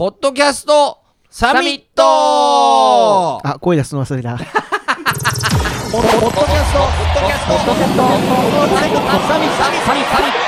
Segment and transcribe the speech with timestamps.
[0.00, 0.96] ポッドキャスト
[1.28, 3.46] サミット。
[3.46, 4.38] あ、声出すの忘れた。
[4.38, 5.58] ポッドキャスト。
[5.92, 7.52] ポッドキャスト。
[7.52, 8.00] ポッドキャスト。
[8.00, 9.04] サミット。
[9.04, 9.44] サミット。
[9.44, 9.60] サミット。
[9.60, 10.16] サミット。
[10.16, 10.40] サミット。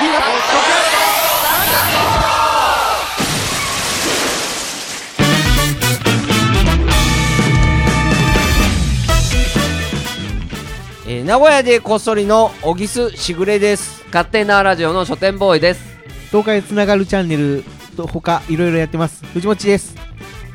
[11.05, 15.95] えー名古屋でこっそりの小木須しぐれです勝手なラジオの書店ボーイです
[16.31, 19.25] 東海つながるチャンネルと他いろいろやってます。
[19.27, 19.95] 藤持です。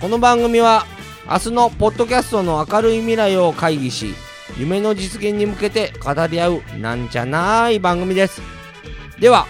[0.00, 0.86] この番組は
[1.30, 4.14] 明日のポッドキャストの明るい未来を会議し
[4.56, 8.40] 夢の実現に向けて語り合うなんじゃない番組です
[9.20, 9.46] では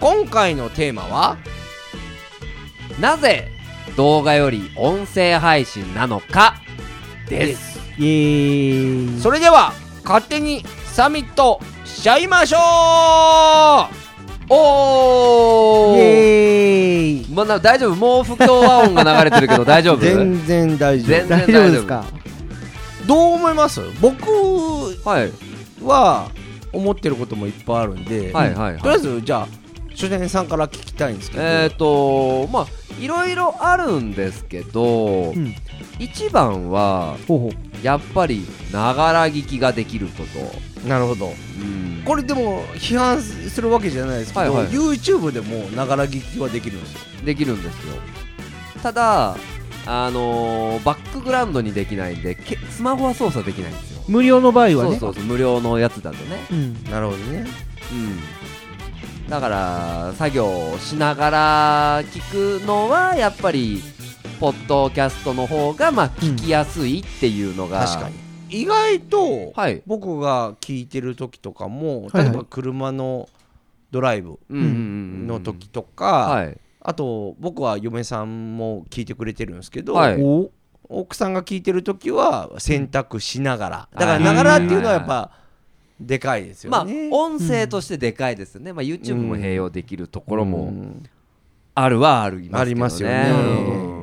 [0.00, 1.36] 今回のテーマは
[2.98, 3.48] なぜ
[3.96, 6.54] 動画より音声配信なのか
[7.28, 9.20] ですイエーイ。
[9.20, 9.72] それでは
[10.04, 12.60] 勝手にサミットしちゃいましょう
[14.50, 16.57] おイーエーイ。
[17.32, 17.96] まあ、な大丈夫。
[17.96, 19.98] もう不協和音が流れてるけど大丈夫？
[19.98, 21.70] 全然大丈全然大丈夫。
[21.72, 22.04] ですか？
[23.02, 23.80] 夫どう思います？
[24.00, 24.22] 僕
[25.04, 25.32] はい。
[25.84, 26.30] は
[26.72, 28.82] 思ってることもいっぱいあるんで、はいはいはい。
[28.82, 29.48] とりあえずじゃあ
[29.94, 32.66] 書店さんから聞きたいんですけど、えっ、ー、とまあ
[33.00, 35.54] いろいろあるんですけど、うん。
[35.98, 37.16] 一番は。
[37.82, 40.24] やっぱりながら聞きができるこ
[40.82, 41.26] と、なるほど。
[41.26, 41.30] う
[41.64, 44.72] んこれでも批判するわけじゃないですけど、はいはい。
[44.72, 46.98] YouTube でもながら聞きはできるんですよ。
[47.22, 47.94] できるんですよ。
[48.82, 49.36] ただ
[49.84, 54.02] あのーバックグラウンドにできないんでけスマホは操作できないんですよ。
[54.08, 54.90] 無料の場合はね。
[54.92, 56.46] そうそうそう無料のやつだとね。
[56.50, 56.84] うん。
[56.84, 57.46] なるほどね。
[57.92, 59.28] うん。
[59.28, 63.82] だから作業をしながら聞くのはやっぱり
[64.40, 69.82] ポッドキャストの方がまあ聞きやすいっていうのが、確かに意外とはい。
[69.86, 73.28] 僕が聞いてる時とかも例えば車の
[73.90, 76.58] ドライブの時とか、はい。
[76.80, 79.94] あと僕は嫁さんも聞いてくれてるんですけど、
[80.88, 83.98] 奥さんが聞いてる時は洗濯しながら、うん。
[83.98, 85.30] だからながらっていうのはやっぱ
[86.00, 91.02] でかいですよまあね、音声としてでかいですね、まあ、YouTube も併用できるところうもん。
[91.74, 93.30] あるはあるありますよね。
[93.32, 93.97] うん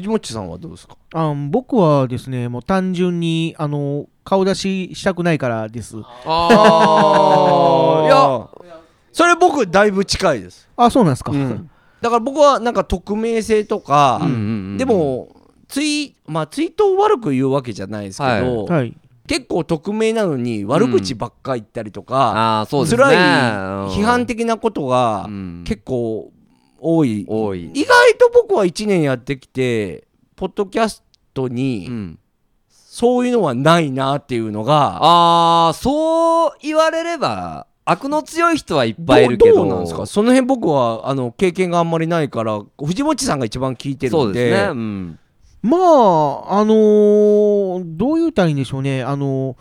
[0.00, 0.96] 藤本さんはどうですか？
[1.14, 5.96] あ僕はですね、もう単純に、あの、顔出ししたくないからです。
[6.26, 6.48] あ
[8.02, 8.48] あいや。
[9.12, 11.32] それ僕だいぶ近いです、あ、そうなんですか。
[12.00, 14.36] だから僕はなんか匿名性とか、うんうんう
[14.74, 15.28] んでも
[15.68, 18.96] ツイ,、まあ、ツイートを悪く言うわけじゃないですけど、はい。
[19.28, 23.02] 結構匿名なのに悪口ばっか言ったりとか、ああそうですね。
[23.02, 23.22] 辛いうん。
[23.90, 25.64] 批判的なことがうん。
[25.64, 26.32] 結構
[26.80, 27.66] 多い、多い。
[27.74, 30.04] 意外と僕は1年やってきて
[30.36, 31.02] ポッドキャス
[31.34, 32.18] トうにん。
[32.70, 39.56] そういうのはないなっていうのが、ああそう言われれば悪の強い人はいっどぱいいるけど。
[39.56, 40.06] どうなんですか？
[40.06, 45.18] その辺僕はあの経験があんまりないから藤本さんが一番聞いてるそうんでですね、うん、
[45.62, 49.02] まあ、あのーどう言うたらいいんでしょうね。
[49.04, 49.56] あの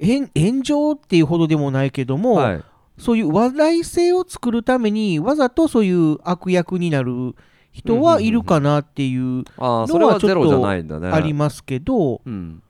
[0.00, 2.62] 炎炎上っていうほどでもないけども、はい
[2.98, 7.34] そういう話題性を作るためにわざとそういう悪役になる
[7.72, 11.08] 人はいるかなっていうああそのはちょっれはゼロじゃとないんだね。
[11.08, 12.62] ありますけど、うん。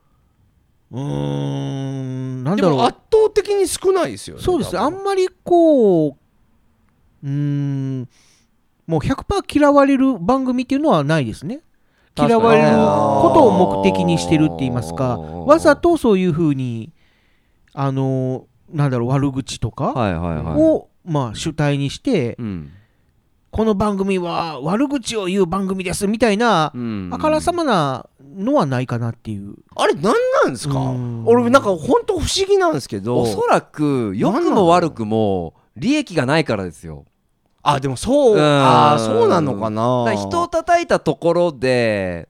[1.01, 2.79] ん、なんでだろう。
[2.79, 4.79] も圧倒的に少ないですよねそうです。
[4.79, 8.09] あんまりこう、うーん、
[8.87, 11.61] もう100%嫌われる番組っていうのはないですね。
[12.17, 16.93] 嫌われることを目的にしてるって言いますか、わざとそういうふうに、
[17.75, 20.61] あの、なんだろう、悪口とかはいはいはい。
[20.61, 22.73] を、まあ、主体にして、うん
[23.51, 27.09] この番組は悪口を言う番組ですみたいな、うん。
[27.11, 29.55] あからさまなのはないかなっていう。
[29.75, 30.13] あれ何
[30.45, 30.79] なんですか？
[30.79, 31.27] うん。
[31.27, 37.07] 俺なんか本当不思議なんですけどおそらく良くも悪くも利益がないからですよ。
[37.63, 38.37] あでもそう。
[38.37, 38.41] うん。
[38.43, 40.15] あーそうなのかな。
[40.15, 42.29] 人を叩いたところで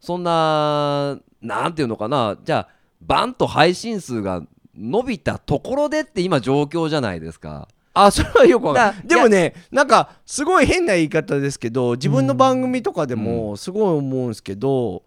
[0.00, 2.36] そんななんていうのかな。
[2.42, 2.68] じゃあ
[3.00, 4.42] バンと配信数が
[4.78, 7.68] 伸びたところでって今状況じゃないですか。
[7.94, 9.02] あそれはよくわかんない。
[9.08, 15.02] だでもねなんかすごい変な言い方ですけど自分の番組とかでもすごい思うんですけど、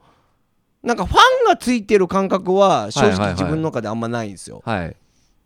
[0.83, 3.27] なんかファンがついてる感覚は正はいはいはい。
[3.27, 4.61] 直自分の中であんまないんですよ。
[4.65, 4.95] はい。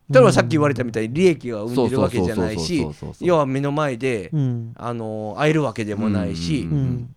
[0.10, 2.88] 例えばさっき言われたみたいに利益が生んでるわけじゃないし
[3.22, 4.74] 要は目の前で、うん。
[4.76, 7.16] あの会えるわけでもないし、うんうん。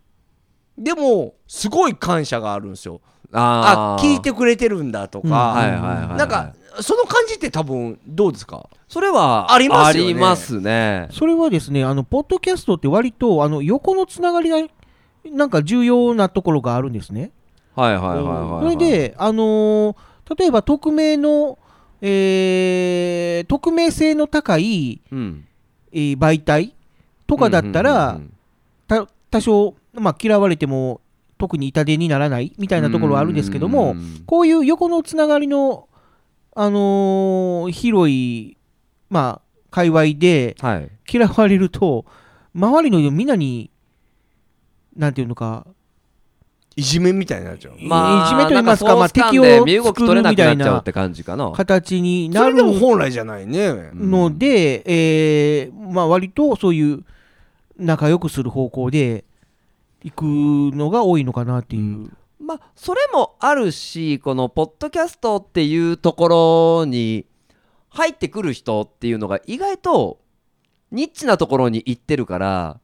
[0.79, 3.01] でもすごい感謝があるんですよ。
[3.33, 4.03] あー。
[4.03, 6.17] あ聞いてくれてるんだとか、うんはいはいはいはい。
[6.17, 8.69] なんかその感じって多分どうですか？
[8.89, 10.11] それはありますよね。
[10.11, 11.09] ありますね。
[11.11, 14.59] それはですね、あの、ポッドキャストって割と、あの、横のつながりが、
[15.31, 17.33] なんか重要なところがあるんですね。
[17.75, 19.97] はいはいはいはいそれで、あのー
[20.39, 21.59] 例えば匿名の、
[22.01, 25.45] えー匿名性の高い、うん。
[25.93, 26.75] えー媒体
[27.27, 28.33] とかだったら、うんうんうん。
[28.87, 31.01] た多少、まあ、嫌われても
[31.39, 34.25] 特に痛手にならないみたいなところはあるんですけども、うん。
[34.27, 35.89] こういう横のつながりの、
[36.55, 38.57] あのー広い、
[39.09, 40.91] まあ、界隈ではい。
[41.11, 42.05] 嫌われると、
[42.55, 43.71] 周りのみんなに、
[44.97, 45.67] なんていうのか、
[46.79, 47.75] いじめみたいになっちゃう。
[47.81, 51.51] まあ、いじめと言いますかまあ敵を身動き取れなくなっちゃうって感じかな。
[51.51, 53.91] 形になるそれでも本来じゃないね。
[53.95, 57.05] ので、えーまあ、割とそういう
[57.79, 59.25] 仲良くする方向で
[60.03, 60.23] 行く
[60.77, 62.11] のが多いのかなっていう。
[62.41, 66.29] まあそれもあるしこのポッドキャストっていうとこ
[66.83, 67.27] ろに
[67.91, 70.21] 入ってくる人っていうのが意外と
[70.93, 72.81] ニッチなところに行ってるから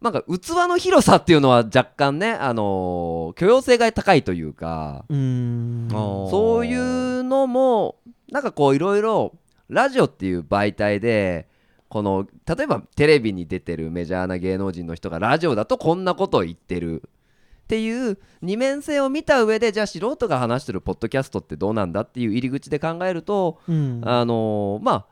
[0.00, 7.96] なんか器の広さっていうのは若干ね、あのー許容性が高いというかそういうのも
[8.30, 9.34] なんかこういろいろ
[9.68, 11.48] ラジオっていう媒体で
[11.88, 24.00] この例えばテレビに出てるメジャーな芸能人の人がラジオだとこんなことを言ってるっていう二面性を見た上でじゃあ素人が話してるポッドキャストってどうなんだっていう入り口で考えると、うん。
[24.04, 25.06] あのーまあ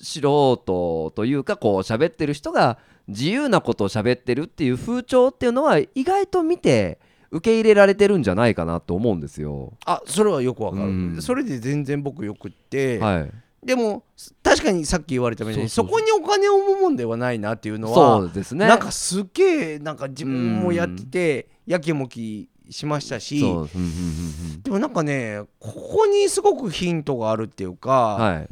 [0.00, 2.78] 素人というかこう喋ってる人が
[3.08, 6.98] 自由なことを喋ってるっていう風潮っていうのは意外と見て
[7.30, 9.72] 受け入れられてるんじゃないかなと思うんですよ。
[9.84, 11.18] あそれはよくわかる、うん。
[11.20, 13.30] それで全然僕よくって、はい、
[13.66, 14.04] でも
[14.56, 18.66] 確かにさっき言われたみたいにそこにお金を生むもんではないなっていうのはそうですね。
[18.66, 23.40] なんかすっげえなんか自分もやっててやきもきしましたし
[24.62, 28.48] でもなんかねここにすごくヒントがあるっていうか、うん、はい。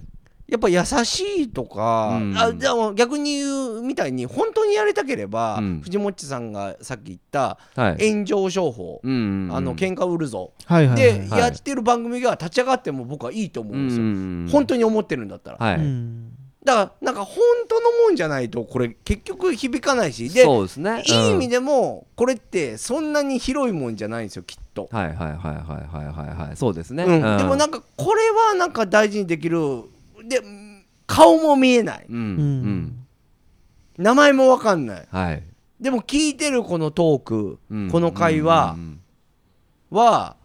[0.51, 2.37] やっぱ優しいとか、うん。
[2.37, 5.81] あでも逆に言うみたいに本当にやりたければ、うん。
[5.81, 8.11] 藤もっちさんがさっき言ったはい。
[8.11, 9.57] 炎上商法、うんうんうん。
[9.57, 11.41] あの喧嘩売るぞ、はいはいはいで、はい。
[11.41, 16.33] やってる番組が立ち上がっても僕はいいと思うんですよ、うん本当に思ってるんだったら、はい、うん。
[16.65, 17.37] だからなんか本
[17.69, 20.29] 当のもんじゃないとこれ結局響かないし。
[20.29, 21.03] でそうですね。
[21.07, 26.57] いい意味で、でもこれってそんなに広いもんじゃないんですよきっと、はいはいはいはいはいはいはい。
[26.57, 27.05] そうですね。
[27.05, 27.39] うん。
[27.39, 29.85] でもなんかこれはなんか大事にできる
[30.25, 30.41] で
[31.07, 32.07] 顔も見えない。
[32.09, 33.07] うん。
[33.99, 35.09] 名前も分かんない。
[35.11, 35.43] はい。
[35.81, 37.91] でも聞いてるこのトーク、うん。
[37.91, 39.01] この会話うんうん
[39.91, 40.37] は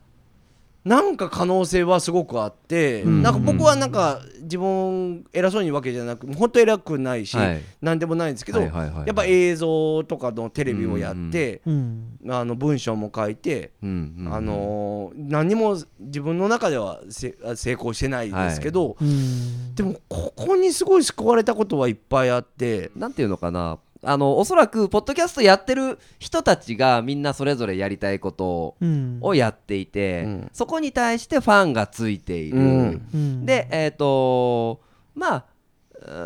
[0.83, 3.22] なんか可能性はすごくあって、うん。
[3.22, 7.62] なんか僕はなんか自分偉そうにわけじゃなく本当偉くないし、はい。
[7.81, 9.07] なんでもないんですけど、はいはいはいはい。
[9.07, 12.19] やっぱ映像とかのテレビをやって、うん。
[12.30, 29.18] あの文章も書いて、うんうんあのー何も自分の中ではせ成功してないですけど、うんでもここにすごい救われたことはいっぱいあってなんていうのかなあのおそらくポッドキャストやってる人たちがみんなそれぞれやりたいことうん。
[29.22, 30.50] をやっていて、うん。
[30.54, 33.07] そこに対してファンがついている、うん。
[33.13, 33.46] うん。
[33.46, 34.81] でえっ、と
[35.16, 35.46] まあ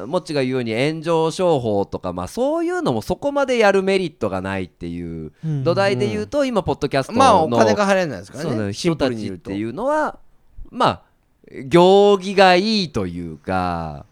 [0.01, 5.63] うんもっちが言うように炎上商法とか、まあ、そういうのもそこまでやるメリットがないっていううん。
[5.63, 8.73] 土台で言うと、今ポッドキャストの、まあお金が払えないですからね。
[8.73, 10.19] 人たちっていうのは
[10.69, 11.01] まあ
[11.65, 14.05] 行儀がいいというか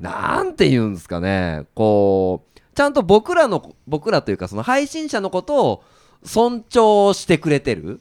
[0.00, 1.66] なんて言うんですかね。
[1.74, 5.84] こうちゃんと僕らの僕らというかその配信者のことを
[6.24, 8.00] 尊重してくれてる、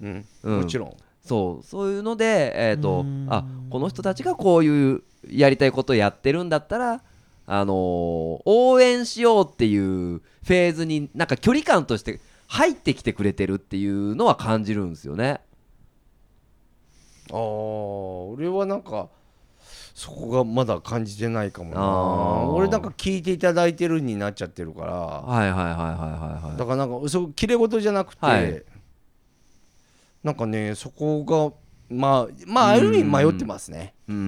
[0.00, 0.26] うん。
[0.42, 0.60] うん。
[0.60, 0.96] もちろん。
[1.24, 1.66] そう。
[1.66, 3.26] そういうので、えーとうん。
[3.30, 7.02] あこの人たちがこういうやりたいことをやってるんだったら、
[7.46, 15.40] あのー応援しようっていうフェーズになんか距離感として入ってきてくれてるっていうのは感じるんですよね。
[17.30, 19.08] ああ俺はなんか
[19.98, 22.52] そこがまだ感じてないかもな。
[22.52, 24.92] 俺なんか聞いていただいてるになっちゃってるから。
[24.92, 26.56] はいはいはいはいはいはい。
[26.56, 28.62] だからなんかそう綺麗事じゃなくて、はい。
[30.22, 31.52] なんかねそこが
[31.92, 33.94] まあまあある意味迷ってますね。
[34.08, 34.16] うん。
[34.16, 34.22] うん。
[34.22, 34.26] うう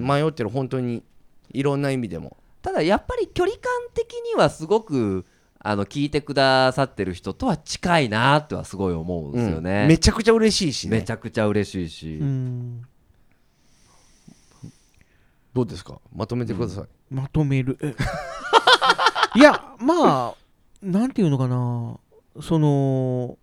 [0.00, 1.04] んん迷ってる本当に
[1.52, 2.36] いろんな意味でも。
[2.60, 3.62] ただやっぱり距離感
[3.94, 5.24] 的にはすごく
[5.60, 9.62] あの聞いてくださってる人とは近いなってはすごい思うんですようん。
[9.62, 9.86] ね。
[9.86, 10.98] めちゃくちゃ嬉しいしね。
[10.98, 12.16] めちゃくちゃ嬉しいし。
[12.20, 12.82] うん
[15.54, 16.00] どうですか？
[16.14, 17.78] まとめてください、まとめる？
[17.82, 17.94] え。
[19.36, 20.34] いやまあ
[20.82, 21.98] なんていうのかな。
[22.40, 23.36] その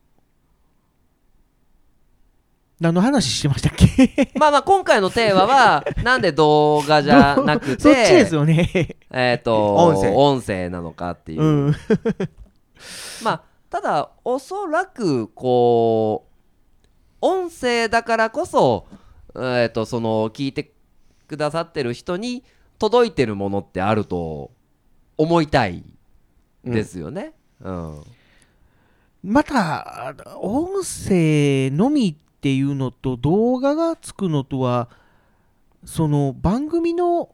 [2.80, 4.32] 何の話してましたっけ？
[4.40, 8.96] まあまあ今回のテーマは なんで動画じゃなくてそっちですよね。
[9.12, 10.16] えっ、と音声。
[10.16, 11.76] 音声なのかっていう、うん。
[13.24, 16.30] まあただおそらくこう
[17.22, 18.88] 音声だからこそ
[19.36, 20.72] えっ、とその聞いて
[21.30, 22.44] くださってる人に
[22.80, 24.52] 届いてるものってあると
[25.16, 25.84] 思いたい
[26.66, 27.34] ですよね。
[27.62, 28.04] うん。
[29.24, 34.90] また音声のみっていうのと動画がつくのとは
[35.86, 37.30] その番組の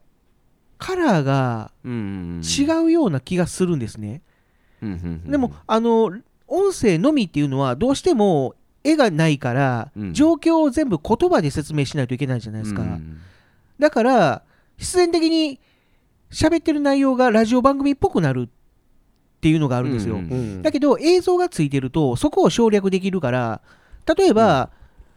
[0.78, 2.02] カラーがうんうんう
[2.40, 4.22] ん違うような気がするんですね。
[4.82, 5.30] うんうんうん。
[5.30, 6.12] でもあの
[6.48, 10.12] 音声のみっていうのはどうしても絵がないから、うん。
[10.12, 13.20] 状況を全部言葉で説明しないといけないじゃないですか、うん
[13.78, 14.42] だから
[14.76, 15.60] 必然的に
[16.30, 18.48] 喋ってる内容がラジオ番組っぽくなるっ
[19.40, 23.60] ていうのがあるんですよ、うんうんだけど映像がついてるとそこを省略できるから
[24.16, 24.70] 例えば、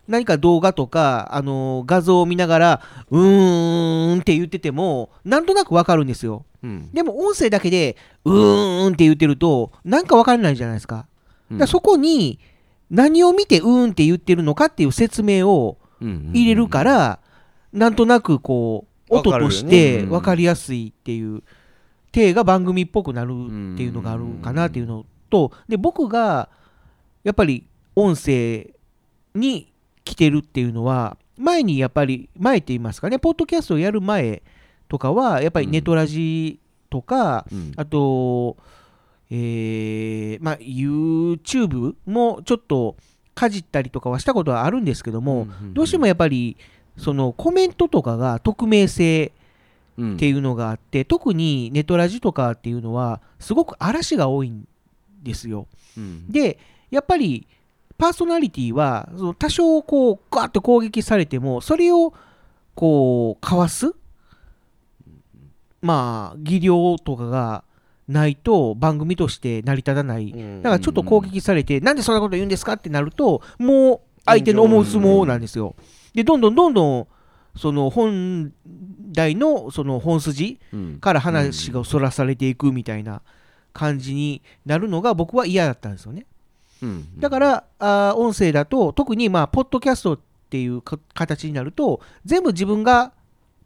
[0.07, 6.45] 何か動画とか、あの画像を見ながらうーんって言っててもなんとなくわかるんですよ。
[6.63, 6.91] うん。
[6.91, 11.05] でも音声だけでうーんって言ってるとなんかわからないじゃないですか。
[11.51, 12.39] だそこに
[12.89, 17.19] 何を見てうーんって言ってるのかっていう説明を入れるから、
[17.73, 20.07] なんとなくこう音としてね。
[20.07, 21.43] 分かりやすいっていう
[22.11, 26.49] 体が番組っぽくなるっていうのがあるかなっていうのとで僕が
[27.23, 28.71] やっぱり音声
[29.35, 29.71] に
[30.03, 34.41] 来てるっていうのは前にやっぱり前って言いますかねポッドキャストをやる前
[34.88, 36.59] とかはやっぱりネトラジ
[36.89, 37.71] とか、うん。
[37.77, 38.57] あと、
[39.29, 42.97] えーまあ、YouTube もちょっと
[43.35, 46.57] かじったりとかはしたことはあるんですけども、どうしてもやっぱり
[46.99, 49.31] そのコメントとかが匿名性
[49.97, 54.65] うんっていうのがあって、特にネトラジとかっていうのはすごく嵐が多いん
[55.23, 55.67] ですよ。
[55.97, 56.57] うんで
[56.91, 57.47] やっぱり
[57.97, 62.13] パーソナリティはその多少こうガーッと攻撃されてもそれを
[62.75, 63.93] こうかわす
[65.81, 67.63] まあ技量とかが
[68.07, 75.75] ないと番組として成り立たないうんだからちょっと攻撃されて、なんでそんなこと言うんですかってなると、もう相手の思う相撲なんですよ。
[76.19, 77.07] で、どんどんどんどん、
[77.55, 78.51] その本
[79.13, 80.99] 来のその本筋うん。
[80.99, 83.21] から話がそらされていくみたいな
[83.71, 86.25] 感じになるのが僕は嫌だったんですよね。
[86.83, 87.19] うん。
[87.19, 93.13] だから、あー音声だと、特にまあ、ポッドキャストっていうか形になると、全部自分が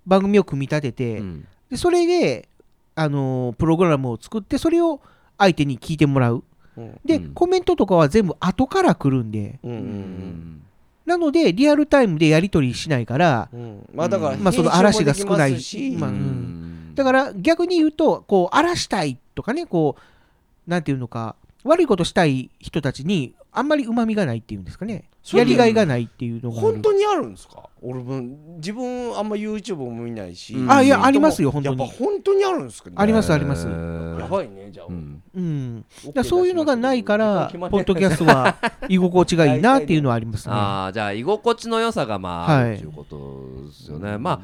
[0.06, 1.48] 番組を組み立てて、うん。
[1.72, 2.48] でそれで、
[2.94, 5.02] あのープログラムを作って、それを
[5.40, 6.44] 相手に聞いてもらう。
[6.78, 7.00] うん。
[7.04, 7.34] で、うん。
[7.34, 9.72] コメントとかは全部後から来るんで、うん。
[9.72, 10.64] ううんん
[11.06, 13.90] なので、リアルタイムでやり取りしないから、うん。
[13.94, 15.60] まあだからまあその嵐が少ない。
[15.62, 15.96] し。
[16.00, 16.20] まあううん。
[16.20, 27.70] んだから逆に言うと、こう、荒らしたいとかね、こう、なんていうのか、悪いことしたい人たちに、あんまりうまみがないっていうんですかね、やりがいがないっていうのが本当にあるんですか？
[27.82, 28.22] 俺も
[28.58, 30.54] 自分あんま YouTube も見ないし。
[30.56, 30.72] うん。
[30.72, 31.80] あいやありますよ本当に。
[31.80, 32.96] やっぱ本当にあるんですかね？
[32.98, 33.68] ありますあります。
[33.68, 35.24] やばいねじゃあ、うん。
[35.36, 38.58] うん、だそういうのがないから、ポッドキャストは
[38.90, 40.54] 居心地がいいなっていうのはありますね。
[40.54, 42.72] ああじゃあ居心地の良さがまああはい。
[42.72, 44.40] るっていうことですよね、まあ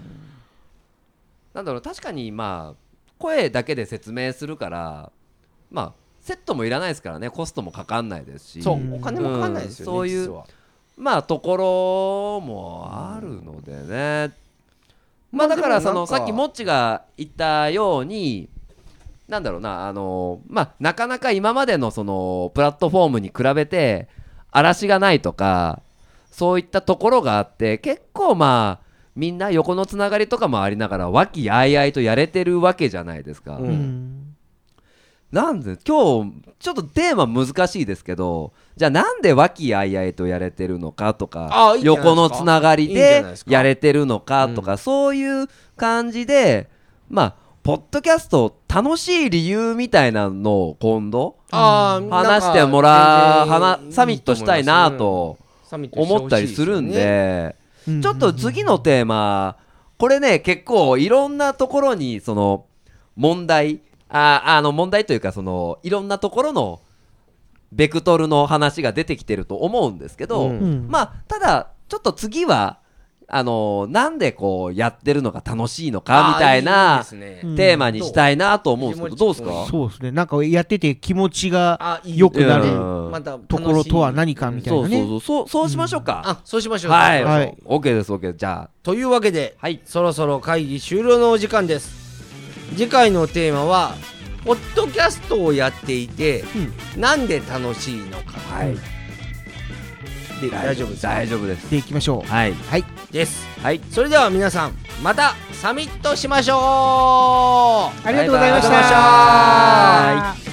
[1.54, 5.12] なんだろう確かにまあ声だけで説明するから
[5.72, 7.30] まあセットもいらないですからね。
[7.30, 8.62] コストもかかんないですし。
[8.62, 8.78] そう。
[8.78, 8.94] うん。
[8.94, 10.44] お金もかかんないですよね、うんそういう
[10.96, 11.58] まあとこ
[12.42, 14.36] ろもあるのでね。
[15.32, 18.50] まあだからそのさっきもっちが言ったように
[19.30, 24.10] なんだろうなあのまあなかなか今までのそのプラットフォームに比べて
[24.52, 25.82] 嵐がないとか
[26.32, 33.58] そういったところがあって結構まあみんな横のつながりとかもありながら和気あいあいとやれてるわけじゃないですか。
[33.58, 33.66] うん。
[33.66, 34.26] うん
[35.32, 46.68] なんで今日ちょっとテーマ難しいですけどじゃあなんで和気あいあいとやれてるのかとか横のつながりでやれてるのかとか、そういう感じで
[47.10, 55.38] まあポッドキャスト楽しい理由みたいなのを今度話してもらうサミットしたいなと
[55.92, 57.56] 思ったりするんで
[57.88, 59.58] うんちょっと次のテーマ
[59.98, 62.66] これね結構いろんなところにその
[63.16, 66.82] 問題ああの問題というかそのいろんなところの
[67.72, 72.80] ベクトルの話が出てきてると思うんですけど、まあただちょっと次は
[73.32, 79.66] あのなんでこうやってるのが楽しいのかみたいあなテーマにしたいなと思うんですけどどうですか？
[79.70, 82.66] そうですね、なんかやってて気持ちがあいい良くなる
[83.48, 84.98] ところとは何かみたいなね。
[84.98, 85.48] そうそうそう。
[85.50, 87.58] そうそうしましょうか、あそうしましょうはい、はい。
[87.66, 88.38] OK です OK です。
[88.38, 89.80] じゃというわけであはい。
[89.86, 92.00] そろそろ会議終了のお時間です。
[92.76, 93.96] 次回のテーマは
[94.46, 96.44] ポッドキャストをやっていて、
[96.98, 98.40] なんで楽しいのか。
[98.40, 98.76] はい。
[100.42, 101.10] で大丈夫ですか？
[101.10, 101.70] 大丈夫です。
[101.70, 102.30] でいきましょう。
[102.30, 102.54] はい。
[102.54, 102.86] はい。
[103.12, 103.46] です。
[103.62, 103.82] はい。
[103.92, 104.74] それでは皆さん
[105.04, 108.08] またサミットしましょう。
[108.08, 110.49] ありがとうございました。